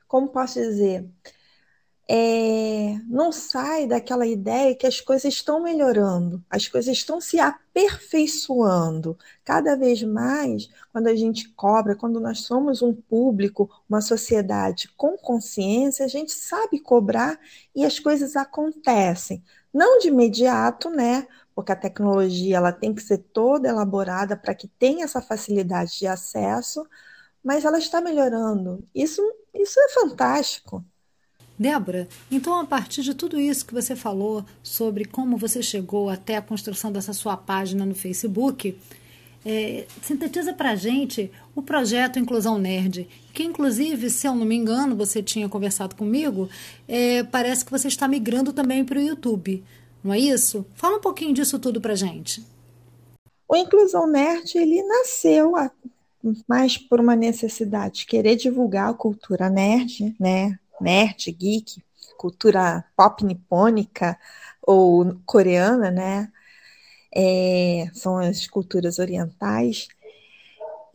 Como 0.07 0.29
posso 0.29 0.59
dizer? 0.59 1.09
É, 2.09 2.99
não 3.05 3.33
sai 3.33 3.85
daquela 3.85 4.25
ideia 4.25 4.73
que 4.73 4.87
as 4.87 5.01
coisas 5.01 5.33
estão 5.33 5.61
melhorando, 5.61 6.41
as 6.49 6.67
coisas 6.67 6.95
estão 6.95 7.19
se 7.19 7.37
aperfeiçoando. 7.37 9.17
Cada 9.43 9.75
vez 9.75 10.01
mais, 10.03 10.69
quando 10.93 11.07
a 11.07 11.15
gente 11.15 11.49
cobra, 11.49 11.95
quando 11.97 12.19
nós 12.21 12.41
somos 12.41 12.81
um 12.81 12.93
público, 12.93 13.69
uma 13.89 13.99
sociedade 13.99 14.89
com 14.95 15.17
consciência, 15.17 16.05
a 16.05 16.07
gente 16.07 16.31
sabe 16.31 16.79
cobrar 16.79 17.37
e 17.75 17.83
as 17.83 17.99
coisas 17.99 18.37
acontecem. 18.37 19.43
Não 19.73 19.99
de 19.99 20.07
imediato, 20.07 20.89
né? 20.89 21.27
Porque 21.53 21.71
a 21.73 21.75
tecnologia 21.75 22.57
ela 22.57 22.71
tem 22.71 22.93
que 22.93 23.01
ser 23.01 23.17
toda 23.17 23.67
elaborada 23.67 24.37
para 24.37 24.55
que 24.55 24.67
tenha 24.67 25.03
essa 25.03 25.21
facilidade 25.21 25.99
de 25.99 26.07
acesso, 26.07 26.87
mas 27.43 27.65
ela 27.65 27.77
está 27.77 27.99
melhorando. 27.99 28.83
Isso, 28.95 29.21
isso 29.53 29.79
é 29.79 29.89
fantástico. 29.89 30.85
Débora, 31.57 32.07
então 32.29 32.59
a 32.59 32.65
partir 32.65 33.01
de 33.01 33.15
tudo 33.15 33.39
isso 33.39 33.65
que 33.65 33.73
você 33.73 33.95
falou 33.95 34.45
sobre 34.61 35.05
como 35.05 35.37
você 35.37 35.63
chegou 35.63 36.09
até 36.09 36.37
a 36.37 36.41
construção 36.41 36.91
dessa 36.91 37.13
sua 37.13 37.35
página 37.35 37.83
no 37.83 37.95
Facebook, 37.95 38.77
é, 39.43 39.85
sintetiza 40.01 40.53
para 40.53 40.71
a 40.71 40.75
gente 40.75 41.31
o 41.55 41.61
projeto 41.61 42.19
Inclusão 42.19 42.57
Nerd, 42.59 43.07
que 43.33 43.43
inclusive, 43.43 44.09
se 44.09 44.27
eu 44.27 44.35
não 44.35 44.45
me 44.45 44.55
engano, 44.55 44.95
você 44.95 45.23
tinha 45.23 45.49
conversado 45.49 45.95
comigo, 45.95 46.49
é, 46.87 47.23
parece 47.23 47.65
que 47.65 47.71
você 47.71 47.87
está 47.87 48.07
migrando 48.07 48.53
também 48.53 48.85
para 48.85 48.99
o 48.99 49.01
YouTube, 49.01 49.63
não 50.03 50.13
é 50.13 50.19
isso? 50.19 50.65
Fala 50.75 50.97
um 50.97 51.01
pouquinho 51.01 51.33
disso 51.33 51.57
tudo 51.57 51.81
para 51.81 51.93
a 51.93 51.95
gente. 51.95 52.45
O 53.47 53.55
Inclusão 53.55 54.05
Nerd, 54.05 54.57
ele 54.57 54.83
nasceu 54.83 55.53
mais 56.47 56.77
por 56.77 56.99
uma 56.99 57.15
necessidade 57.15 57.99
de 57.99 58.05
querer 58.05 58.35
divulgar 58.35 58.89
a 58.89 58.93
cultura 58.93 59.49
nerd, 59.49 60.15
né? 60.19 60.59
Nerd, 60.79 61.31
geek, 61.31 61.83
cultura 62.17 62.83
pop 62.95 63.23
nipônica 63.23 64.17
ou 64.61 65.17
coreana, 65.25 65.91
né? 65.91 66.31
É, 67.13 67.89
são 67.93 68.17
as 68.17 68.47
culturas 68.47 68.99
orientais. 68.99 69.87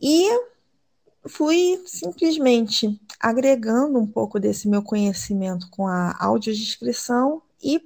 E 0.01 0.29
fui 1.27 1.81
simplesmente 1.85 2.99
agregando 3.19 3.99
um 3.99 4.07
pouco 4.07 4.39
desse 4.39 4.67
meu 4.67 4.83
conhecimento 4.83 5.69
com 5.69 5.87
a 5.87 6.15
audiodescrição 6.19 7.41
e 7.61 7.81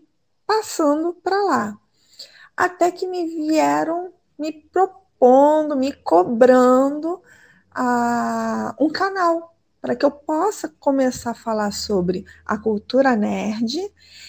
passando 0.46 1.14
para 1.14 1.44
lá. 1.44 1.80
Até 2.56 2.92
que 2.92 3.06
me 3.06 3.26
vieram 3.28 4.12
me 4.38 4.52
propondo, 4.52 5.76
me 5.76 5.94
cobrando 5.94 7.22
a, 7.72 8.76
um 8.80 8.90
canal 8.90 9.57
para 9.82 9.96
que 9.96 10.06
eu 10.06 10.12
possa 10.12 10.70
começar 10.80 11.32
a 11.32 11.36
falar 11.36 11.72
sobre 11.72 12.26
a 12.46 12.58
cultura 12.58 13.16
nerd, 13.16 13.78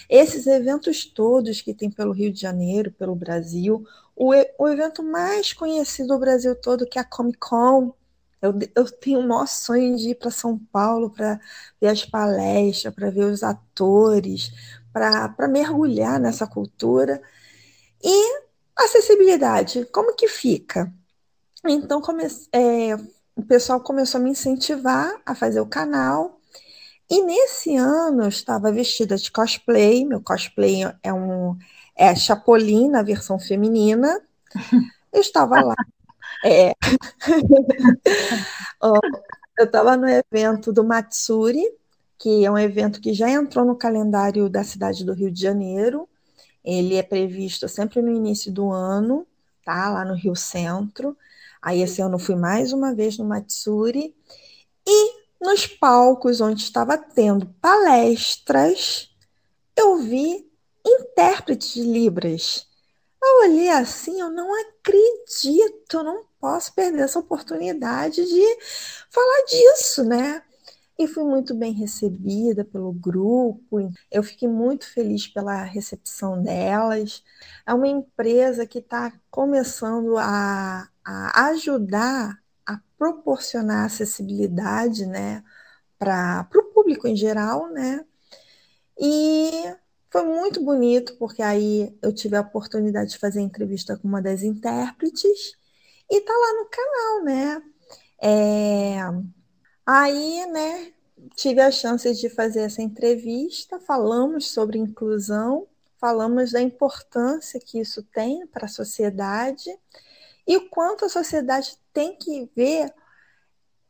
esses 0.09 0.47
eventos 0.47 1.05
todos 1.05 1.61
que 1.61 1.73
tem 1.73 1.89
pelo 1.89 2.11
Rio 2.11 2.31
de 2.31 2.41
Janeiro, 2.41 2.91
pelo 2.91 3.15
Brasil, 3.15 3.85
o, 4.15 4.33
o 4.57 4.67
evento 4.67 5.03
mais 5.03 5.53
conhecido 5.53 6.09
do 6.09 6.19
Brasil 6.19 6.55
todo, 6.55 6.85
que 6.87 6.97
é 6.99 7.01
a 7.01 7.05
Comic 7.05 7.37
Con. 7.39 7.93
Eu, 8.41 8.53
eu 8.75 8.89
tenho 8.89 9.19
o 9.19 9.27
maior 9.27 9.47
sonho 9.47 9.97
de 9.97 10.09
ir 10.11 10.15
para 10.15 10.31
São 10.31 10.57
Paulo 10.57 11.09
para 11.09 11.39
ver 11.81 11.87
as 11.89 12.05
palestras, 12.05 12.93
para 12.93 13.09
ver 13.09 13.25
os 13.25 13.43
atores, 13.43 14.51
para 14.93 15.47
mergulhar 15.47 16.19
nessa 16.19 16.47
cultura. 16.47 17.21
E 18.03 18.41
acessibilidade, 18.75 19.85
como 19.87 20.15
que 20.15 20.27
fica? 20.27 20.93
Então, 21.65 22.01
comece, 22.01 22.49
é, 22.53 22.95
o 23.39 23.45
pessoal 23.45 23.79
começou 23.79 24.19
a 24.19 24.23
me 24.23 24.31
incentivar 24.31 25.13
a 25.25 25.33
fazer 25.33 25.61
o 25.61 25.65
canal. 25.65 26.37
E 27.09 27.23
nesse 27.23 27.75
ano 27.75 28.23
eu 28.23 28.29
estava 28.29 28.71
vestida 28.71 29.15
de 29.15 29.31
cosplay. 29.31 30.05
Meu 30.05 30.21
cosplay 30.21 30.83
é 31.01 31.13
um 31.13 31.57
é 31.95 32.13
Chapolin 32.15 32.89
na 32.89 33.01
versão 33.01 33.39
feminina. 33.39 34.21
Eu 35.11 35.21
estava 35.21 35.59
lá. 35.59 35.73
É. 36.45 36.75
eu 39.57 39.65
estava 39.65 39.97
no 39.97 40.07
evento 40.07 40.71
do 40.71 40.83
Matsuri, 40.83 41.63
que 42.15 42.45
é 42.45 42.51
um 42.51 42.59
evento 42.59 43.01
que 43.01 43.11
já 43.11 43.27
entrou 43.27 43.65
no 43.65 43.75
calendário 43.75 44.47
da 44.47 44.63
cidade 44.63 45.03
do 45.03 45.13
Rio 45.13 45.31
de 45.31 45.41
Janeiro. 45.41 46.07
Ele 46.63 46.95
é 46.95 47.01
previsto 47.01 47.67
sempre 47.67 48.03
no 48.03 48.11
início 48.11 48.51
do 48.51 48.71
ano, 48.71 49.25
tá? 49.65 49.89
Lá 49.89 50.05
no 50.05 50.13
Rio 50.13 50.35
Centro. 50.35 51.17
Aí 51.61 51.81
esse 51.81 52.01
ano 52.01 52.17
fui 52.17 52.35
mais 52.35 52.71
uma 52.71 52.93
vez 52.93 53.17
no 53.17 53.25
Matsuri 53.25 54.15
e 54.87 55.19
nos 55.41 55.67
palcos 55.67 56.41
onde 56.41 56.63
estava 56.63 56.97
tendo 56.97 57.45
palestras, 57.61 59.09
eu 59.75 59.97
vi 59.97 60.49
intérpretes 60.85 61.73
de 61.73 61.83
Libras. 61.83 62.67
Eu 63.21 63.39
olhei 63.43 63.69
assim, 63.69 64.19
eu 64.19 64.29
não 64.29 64.49
acredito, 64.61 65.97
eu 65.97 66.03
não 66.03 66.25
posso 66.39 66.73
perder 66.73 67.01
essa 67.01 67.19
oportunidade 67.19 68.25
de 68.25 68.57
falar 69.09 69.43
disso, 69.45 70.03
né? 70.03 70.41
E 70.99 71.07
fui 71.07 71.23
muito 71.23 71.55
bem 71.55 71.71
recebida 71.73 72.65
pelo 72.65 72.91
grupo. 72.91 73.77
Eu 74.11 74.21
fiquei 74.21 74.49
muito 74.49 74.85
feliz 74.91 75.27
pela 75.27 75.63
recepção 75.63 76.43
delas. 76.43 77.23
É 77.65 77.73
uma 77.73 77.87
empresa 77.87 78.67
que 78.67 78.79
está 78.79 79.13
começando 79.31 80.17
a 80.17 80.89
a 81.09 81.47
ajudar 81.47 82.39
a 82.65 82.79
proporcionar 82.97 83.85
acessibilidade 83.85 85.05
né, 85.07 85.43
para 85.97 86.47
o 86.55 86.63
público 86.65 87.07
em 87.07 87.15
geral, 87.15 87.67
né? 87.71 88.05
E 88.99 89.51
foi 90.11 90.23
muito 90.23 90.63
bonito, 90.63 91.15
porque 91.17 91.41
aí 91.41 91.97
eu 92.01 92.13
tive 92.13 92.35
a 92.35 92.41
oportunidade 92.41 93.11
de 93.11 93.17
fazer 93.17 93.41
entrevista 93.41 93.97
com 93.97 94.07
uma 94.07 94.21
das 94.21 94.43
intérpretes 94.43 95.55
e 96.11 96.21
tá 96.21 96.33
lá 96.33 96.53
no 96.61 96.69
canal, 96.69 97.23
né? 97.23 97.63
É... 98.21 99.38
Aí, 99.91 100.45
né, 100.45 100.93
tive 101.35 101.59
a 101.61 101.71
chance 101.71 102.13
de 102.13 102.29
fazer 102.29 102.59
essa 102.59 102.79
entrevista, 102.79 103.79
falamos 103.79 104.51
sobre 104.51 104.77
inclusão, 104.77 105.67
falamos 105.97 106.51
da 106.51 106.61
importância 106.61 107.59
que 107.59 107.79
isso 107.79 108.03
tem 108.03 108.45
para 108.45 108.65
a 108.65 108.69
sociedade 108.69 109.67
e 110.47 110.57
o 110.57 110.69
quanto 110.69 111.05
a 111.05 111.09
sociedade 111.09 111.75
tem 111.91 112.15
que 112.15 112.47
ver 112.55 112.93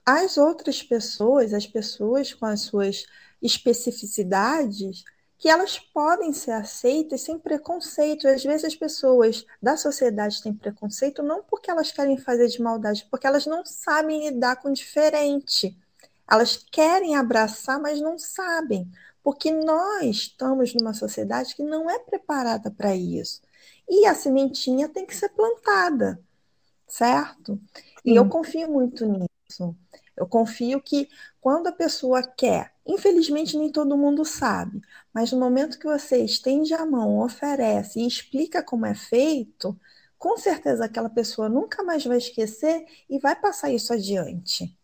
as 0.05 0.38
outras 0.38 0.81
pessoas, 0.81 1.53
as 1.53 1.67
pessoas 1.67 2.33
com 2.33 2.45
as 2.45 2.62
suas 2.62 3.05
especificidades, 3.41 5.03
que 5.38 5.49
elas 5.49 5.79
podem 5.79 6.31
ser 6.31 6.51
aceitas 6.51 7.19
sem 7.19 7.38
preconceito. 7.38 8.25
Às 8.25 8.41
vezes 8.41 8.63
as 8.63 8.75
pessoas 8.75 9.45
da 9.62 9.75
sociedade 9.75 10.41
têm 10.41 10.53
preconceito 10.53 11.21
não 11.21 11.43
porque 11.43 11.69
elas 11.69 11.91
querem 11.91 12.17
fazer 12.17 12.47
de 12.47 12.62
maldade, 12.62 13.05
porque 13.12 13.27
elas 13.27 13.45
não 13.45 13.65
sabem 13.65 14.29
lidar 14.29 14.55
com 14.55 14.69
o 14.69 14.73
diferente. 14.73 15.77
Elas 16.29 16.57
querem 16.71 17.15
abraçar, 17.15 17.79
mas 17.79 18.01
não 18.01 18.17
sabem, 18.17 18.89
porque 19.23 19.51
nós 19.51 20.05
estamos 20.05 20.73
numa 20.73 20.93
sociedade 20.93 21.55
que 21.55 21.63
não 21.63 21.89
é 21.89 21.99
preparada 21.99 22.71
para 22.71 22.95
isso. 22.95 23.41
E 23.89 24.05
a 24.05 24.13
sementinha 24.15 24.87
tem 24.89 25.05
que 25.05 25.15
ser 25.15 25.29
plantada 25.29 26.19
certo? 26.87 27.59
E 28.03 28.15
eu 28.15 28.27
confio 28.27 28.69
muito 28.71 29.05
nisso. 29.05 29.75
Eu 30.15 30.27
confio 30.27 30.81
que 30.81 31.07
quando 31.39 31.67
a 31.67 31.71
pessoa 31.71 32.21
quer, 32.23 32.73
infelizmente 32.85 33.57
nem 33.57 33.71
todo 33.71 33.97
mundo 33.97 34.25
sabe, 34.25 34.81
mas 35.13 35.31
no 35.31 35.39
momento 35.39 35.79
que 35.79 35.85
você 35.85 36.17
estende 36.23 36.73
a 36.73 36.85
mão, 36.85 37.19
oferece 37.19 37.99
e 37.99 38.07
explica 38.07 38.61
como 38.63 38.85
é 38.85 38.93
feito, 38.95 39.79
com 40.17 40.37
certeza 40.37 40.85
aquela 40.85 41.09
pessoa 41.09 41.47
nunca 41.47 41.83
mais 41.83 42.05
vai 42.05 42.17
esquecer 42.17 42.85
e 43.09 43.19
vai 43.19 43.35
passar 43.39 43.71
isso 43.71 43.93
adiante. 43.93 44.77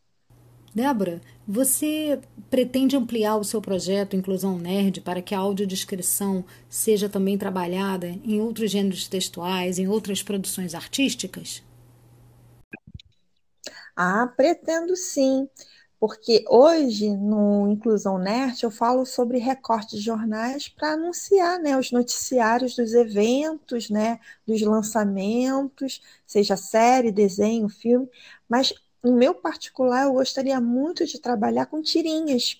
Débora, 0.75 1.21
você 1.47 2.19
pretende 2.51 2.95
ampliar 2.95 3.35
o 3.37 3.43
seu 3.43 3.59
projeto 3.61 4.15
Inclusão 4.15 4.59
Nerd 4.59 5.01
para 5.01 5.19
que 5.21 5.33
a 5.33 5.39
audiodescrição 5.39 6.45
seja 6.69 7.09
também 7.09 7.35
trabalhada 7.37 8.07
em 8.07 8.39
outros 8.41 8.69
gêneros 8.71 9.07
textuais, 9.07 9.79
em 9.79 9.87
outras 9.87 10.21
produções 10.21 10.75
artísticas? 10.75 11.63
Ah, 13.95 14.27
pretendo 14.35 14.95
sim, 14.95 15.49
porque 15.99 16.43
hoje 16.49 17.09
no 17.15 17.69
Inclusão 17.69 18.17
Nerd 18.17 18.63
eu 18.63 18.71
falo 18.71 19.05
sobre 19.05 19.37
recortes 19.37 19.99
de 19.99 20.05
jornais 20.05 20.67
para 20.69 20.93
anunciar 20.93 21.59
né, 21.59 21.77
os 21.77 21.91
noticiários 21.91 22.75
dos 22.75 22.93
eventos, 22.93 23.89
né, 23.89 24.19
dos 24.45 24.61
lançamentos, 24.61 26.01
seja 26.25 26.57
série, 26.57 27.11
desenho, 27.11 27.69
filme, 27.69 28.07
mas 28.49 28.73
no 29.05 29.11
meu 29.11 29.35
particular 29.35 30.05
eu 30.05 30.13
gostaria 30.13 30.59
muito 30.59 31.05
de 31.05 31.19
trabalhar 31.19 31.67
com 31.67 31.79
tirinhas. 31.79 32.59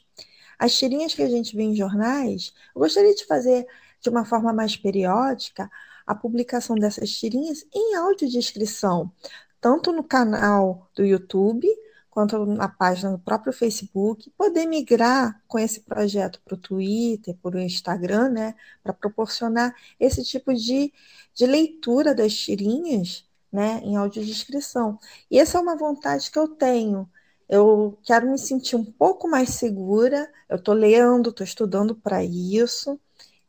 As 0.60 0.78
tirinhas 0.78 1.16
que 1.16 1.24
a 1.24 1.28
gente 1.28 1.56
vê 1.56 1.64
em 1.64 1.76
jornais, 1.76 2.54
eu 2.76 2.82
gostaria 2.82 3.16
de 3.16 3.26
fazer 3.26 3.66
de 4.00 4.10
uma 4.10 4.24
forma 4.24 4.54
mais 4.54 4.78
periódica 4.78 5.70
a 6.06 6.14
publicação 6.14 6.76
dessas 6.76 7.10
tirinhas 7.10 7.66
em 7.74 7.96
audiodescrição, 7.96 9.12
tanto 9.60 9.92
no 9.92 10.04
canal 10.04 10.88
do 10.96 11.04
YouTube 11.04 11.68
quanto 12.12 12.46
na 12.46 12.70
página 12.70 13.12
do 13.12 13.20
próprio 13.20 13.52
Facebook, 13.52 14.30
poder 14.38 14.68
migrar 14.68 15.42
com 15.48 15.58
esse 15.58 15.82
projeto 15.82 16.40
para 16.46 16.54
o 16.54 16.58
Twitter, 16.58 17.36
para 17.42 17.58
o 17.58 17.60
Instagram, 17.60 18.30
né, 18.30 18.56
para 18.84 18.94
proporcionar 18.94 19.76
esse 20.00 20.24
tipo 20.24 20.54
de, 20.54 20.94
de 21.34 21.46
leitura 21.46 22.16
das 22.16 22.34
tirinhas 22.34 23.25
né, 23.56 23.80
em 23.84 23.96
audiodescrição. 23.96 25.00
E 25.32 25.40
essa 25.40 25.58
é 25.58 25.62
uma 25.62 25.78
vontade 25.78 26.30
que 26.30 26.38
eu 26.38 26.48
tenho. 26.50 27.10
Eu 27.48 27.98
quero 28.04 28.30
me 28.30 28.38
sentir 28.38 28.76
um 28.76 28.84
pouco 28.84 29.28
mais 29.30 29.52
segura. 29.52 30.30
Eu 30.50 30.58
estou 30.58 30.74
lendo, 30.74 31.30
estou 31.30 31.44
estudando 31.46 31.96
para 31.96 32.24
isso, 32.24 33.00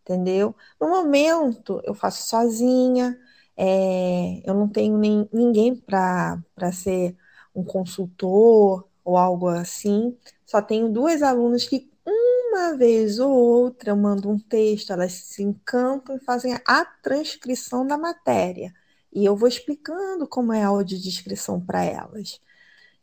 entendeu? 0.03 0.55
No 0.81 0.89
momento, 0.89 1.81
eu 1.85 1.95
faço 1.95 2.29
sozinha, 2.29 3.19
é, 3.57 4.43
eu 4.45 4.55
não 4.55 4.69
tenho 4.69 4.97
nem, 4.99 5.29
ninguém 5.33 5.75
para 5.75 6.41
ser 6.73 7.17
um 7.55 7.65
consultor 7.65 8.89
ou 9.05 9.17
algo 9.17 9.49
assim. 9.49 10.17
Só 10.45 10.63
tenho 10.63 10.89
duas 10.89 11.23
alunas 11.23 11.65
que 11.65 11.91
uma 12.07 12.77
vez 12.77 13.19
ou 13.19 13.31
outra 13.33 13.91
eu 13.91 13.97
mando 13.97 14.31
um 14.31 14.39
texto, 14.39 14.93
elas 14.93 15.13
se 15.13 15.43
encantam 15.43 16.17
e 16.17 16.21
fazem 16.21 16.55
a 16.65 16.85
transcrição 16.85 17.87
da 17.87 17.99
matéria. 17.99 18.73
E 19.17 19.25
eu 19.25 19.35
vou 19.35 19.49
explicando 19.49 20.29
como 20.29 20.53
é 20.53 20.63
a 20.63 20.69
audiodescrição 20.69 21.59
para 21.59 21.83
elas. 21.83 22.39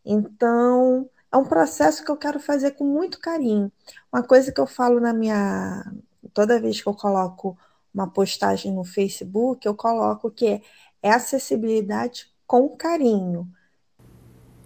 Então, 0.05 1.09
é 1.31 1.37
um 1.37 1.45
processo 1.45 2.05
que 2.05 2.11
eu 2.11 2.17
quero 2.17 2.39
fazer 2.39 2.71
com 2.71 2.85
muito 2.85 3.19
carinho. 3.19 3.71
Uma 4.11 4.23
coisa 4.23 4.51
que 4.51 4.61
eu 4.61 4.67
falo 4.67 4.99
na 4.99 5.11
minha. 5.13 5.83
Toda 6.33 6.61
vez 6.61 6.81
que 6.81 6.87
eu 6.87 6.93
coloco 6.95 7.57
uma 7.93 8.07
postagem 8.11 8.71
no 8.73 8.83
Facebook, 8.83 9.65
eu 9.65 9.75
coloco 9.75 10.29
que 10.31 10.61
é 11.01 11.11
acessibilidade 11.11 12.31
com 12.45 12.69
carinho. 12.77 13.51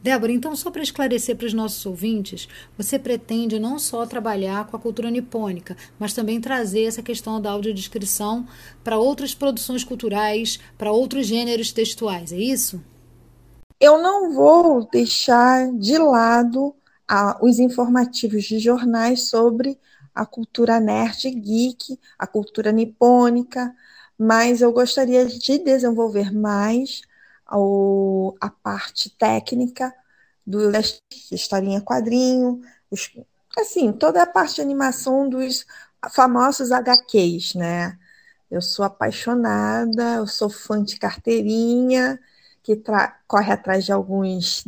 Débora, 0.07 0.31
então, 0.31 0.55
só 0.55 0.71
para 0.71 0.81
esclarecer 0.81 1.35
para 1.35 1.47
os 1.47 1.53
nossos 1.53 1.85
ouvintes, 1.85 2.47
você 2.77 2.97
pretende 2.97 3.59
não 3.59 3.77
só 3.77 4.05
trabalhar 4.05 4.65
com 4.65 4.77
a 4.77 4.79
cultura 4.79 5.11
nipônica, 5.11 5.75
mas 5.99 6.13
também 6.13 6.39
trazer 6.39 6.83
essa 6.83 7.03
questão 7.03 7.41
da 7.41 7.51
audiodescrição 7.51 8.47
para 8.85 8.97
outras 8.97 9.35
produções 9.35 9.83
culturais, 9.83 10.61
para 10.77 10.93
outros 10.93 11.27
gêneros 11.27 11.73
textuais, 11.73 12.31
é 12.31 12.37
isso? 12.37 12.81
Eu 13.81 14.01
não 14.01 14.33
vou 14.33 14.87
deixar 14.89 15.73
de 15.73 15.97
lado 15.97 16.73
a, 17.05 17.37
os 17.43 17.59
informativos 17.59 18.45
de 18.45 18.59
jornais 18.59 19.27
sobre 19.27 19.77
a 20.15 20.25
cultura 20.25 20.79
nerd 20.79 21.29
geek, 21.31 21.99
a 22.17 22.25
cultura 22.25 22.71
nipônica, 22.71 23.75
mas 24.17 24.61
eu 24.61 24.71
gostaria 24.71 25.25
de 25.25 25.57
desenvolver 25.57 26.33
mais 26.33 27.01
a 28.41 28.49
parte 28.49 29.09
técnica 29.09 29.93
do, 30.45 30.71
historinha 31.31 31.81
quadrinho, 31.81 32.61
os, 32.89 33.11
assim, 33.57 33.91
toda 33.91 34.23
a 34.23 34.27
parte 34.27 34.55
de 34.55 34.61
animação 34.61 35.29
dos 35.29 35.65
famosos 36.13 36.71
HQs, 36.71 37.55
né? 37.55 37.97
Eu 38.49 38.61
sou 38.61 38.85
apaixonada, 38.85 40.15
eu 40.15 40.27
sou 40.27 40.49
fã 40.49 40.81
de 40.81 40.97
carteirinha, 40.97 42.19
que 42.63 42.81
corre 43.27 43.51
atrás 43.51 43.85
de 43.85 43.91
alguns 43.91 44.65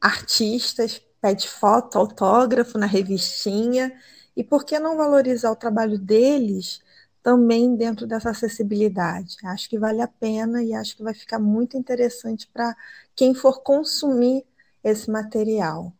artistas, 0.00 1.00
pede 1.20 1.48
foto, 1.48 1.98
autógrafo 1.98 2.78
na 2.78 2.86
revistinha. 2.86 3.92
E 4.36 4.44
por 4.44 4.64
que 4.64 4.78
não 4.78 4.96
valorizar 4.96 5.50
o 5.50 5.56
trabalho 5.56 5.98
deles 5.98 6.80
também 7.26 7.74
dentro 7.74 8.06
dessa 8.06 8.30
acessibilidade. 8.30 9.36
Acho 9.46 9.68
que 9.68 9.76
vale 9.76 10.00
a 10.00 10.06
pena 10.06 10.62
e 10.62 10.72
acho 10.72 10.96
que 10.96 11.02
vai 11.02 11.12
ficar 11.12 11.40
muito 11.40 11.76
interessante 11.76 12.46
para 12.46 12.72
quem 13.16 13.34
for 13.34 13.64
consumir 13.64 14.44
esse 14.84 15.10
material. 15.10 15.92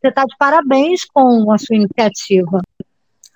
Você 0.00 0.10
está 0.10 0.24
de 0.24 0.36
parabéns 0.38 1.04
com 1.06 1.50
a 1.50 1.58
sua 1.58 1.74
iniciativa. 1.74 2.60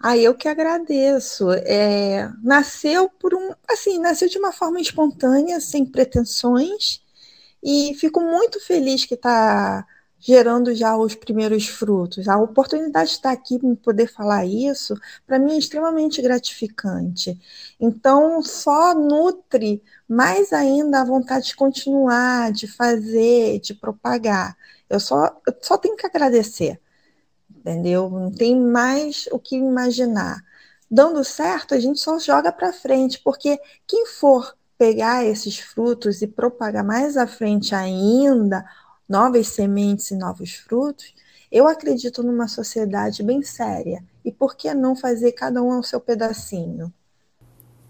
Ah, 0.01 0.17
eu 0.17 0.33
que 0.33 0.47
agradeço. 0.47 1.51
É, 1.51 2.31
nasceu 2.41 3.11
por 3.11 3.35
um, 3.35 3.51
assim, 3.69 3.99
nasceu 3.99 4.29
de 4.29 4.39
uma 4.39 4.53
forma 4.53 4.81
espontânea, 4.81 5.59
sem 5.59 5.85
pretensões, 5.85 7.03
e 7.61 7.97
fico 7.99 8.21
muito 8.21 8.65
feliz 8.65 9.05
que 9.05 9.15
está 9.15 9.85
gerando 10.25 10.73
já 10.73 10.97
os 10.97 11.17
primeiros 11.17 11.67
frutos. 11.67 12.29
A 12.29 12.39
oportunidade 12.39 13.11
de 13.11 13.17
estar 13.17 13.33
aqui 13.33 13.57
e 13.57 13.77
poder 13.77 14.07
falar 14.07 14.47
isso, 14.47 14.95
para 15.27 15.37
mim 15.37 15.55
é 15.55 15.59
extremamente 15.59 16.23
gratificante. 16.23 17.37
Então, 17.81 18.41
só 18.41 18.95
nutre 18.95 19.83
mais 20.09 20.53
ainda 20.53 21.01
a 21.01 21.05
vontade 21.05 21.47
de 21.47 21.57
continuar, 21.57 22.53
de 22.53 22.69
fazer, 22.69 23.59
de 23.59 23.75
propagar. 23.75 24.57
Eu 24.89 25.01
só, 25.01 25.25
eu 25.45 25.55
só 25.61 25.77
tenho 25.77 25.97
que 25.97 26.07
agradecer, 26.07 26.81
entendeu? 27.51 28.09
Não 28.09 28.31
tem 28.31 28.57
mais 28.57 29.29
o 29.33 29.41
que 29.41 29.57
imaginar. 29.57 30.41
Dando 30.89 31.25
certo, 31.25 31.75
a 31.75 31.81
gente 31.81 31.99
só 31.99 32.19
joga 32.21 32.53
para 32.53 32.73
frente, 32.73 33.21
porque 33.25 33.59
quem 33.89 34.07
for 34.07 34.57
pegar 34.79 35.25
esses 35.25 35.59
frutos 35.59 36.23
e 36.23 36.29
propagar 36.29 36.85
mais 36.85 37.17
à 37.17 37.27
frente 37.27 37.75
ainda, 37.75 38.65
novas 39.13 39.49
sementes 39.49 40.11
e 40.11 40.17
novos 40.17 40.55
frutos, 40.55 41.15
eu 41.51 41.69
acredito 41.69 42.23
numa 42.23 42.49
sociedade 42.49 43.23
bem 43.23 43.43
séria. 43.43 44.03
E 44.25 44.33
por 44.33 44.57
que 44.57 44.73
não 44.73 44.97
fazer 44.97 45.33
cada 45.33 45.63
um 45.63 45.71
ao 45.71 45.83
seu 45.83 46.01
pedacinho? 46.01 46.91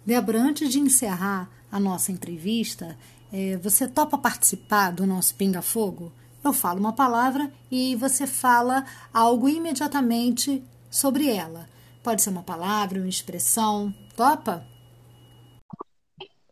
Débora, 0.05 0.41
antes 0.41 0.69
de 0.69 0.81
encerrar 0.81 1.49
a 1.71 1.79
nossa 1.79 2.11
entrevista, 2.11 2.99
é, 3.33 3.57
você 3.59 3.87
topa 3.87 4.19
participar 4.19 4.91
do 4.91 5.07
nosso 5.07 5.37
Pinga 5.37 5.63
Fogo? 5.63 6.13
Eu 6.43 6.53
falo 6.53 6.81
uma 6.81 6.93
palavra 6.93 7.53
e 7.71 7.95
você 7.95 8.27
fala 8.27 8.85
algo 9.15 9.49
imediatamente 9.49 10.61
sobre 10.91 11.31
ela. 11.31 11.69
Pode 12.03 12.21
ser 12.21 12.31
uma 12.31 12.43
palavra, 12.43 12.99
uma 12.99 13.09
expressão. 13.09 13.95
Topa? 14.17 14.67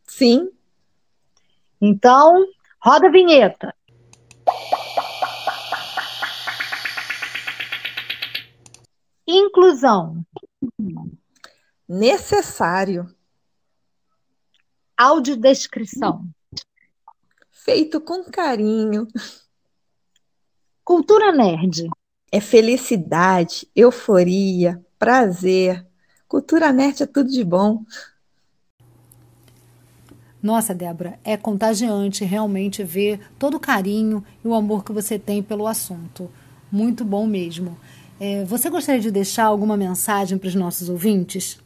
Sim. 0.06 0.48
Então, 1.80 2.46
roda 2.80 3.08
a 3.08 3.10
vinheta. 3.10 3.74
Inclusão. 9.30 10.26
Necessário. 11.88 13.06
Audiodescrição. 14.96 16.28
Feito 17.52 18.00
com 18.00 18.24
carinho. 18.24 19.06
Cultura 20.84 21.30
nerd. 21.30 21.88
É 22.32 22.40
felicidade, 22.40 23.68
euforia, 23.74 24.84
prazer. 24.98 25.86
Cultura 26.26 26.72
nerd 26.72 27.04
é 27.04 27.06
tudo 27.06 27.30
de 27.30 27.44
bom. 27.44 27.84
Nossa, 30.42 30.74
Débora, 30.74 31.20
é 31.22 31.36
contagiante 31.36 32.24
realmente 32.24 32.82
ver 32.82 33.20
todo 33.38 33.58
o 33.58 33.60
carinho 33.60 34.24
e 34.44 34.48
o 34.48 34.54
amor 34.54 34.84
que 34.84 34.92
você 34.92 35.20
tem 35.20 35.40
pelo 35.40 35.68
assunto. 35.68 36.28
Muito 36.72 37.04
bom 37.04 37.26
mesmo. 37.26 37.78
É, 38.20 38.44
você 38.44 38.68
gostaria 38.68 39.00
de 39.00 39.10
deixar 39.10 39.44
alguma 39.44 39.76
mensagem 39.76 40.36
para 40.36 40.48
os 40.48 40.54
nossos 40.54 40.88
ouvintes? 40.90 41.58